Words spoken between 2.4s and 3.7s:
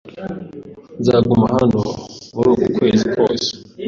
uku kwezi kose.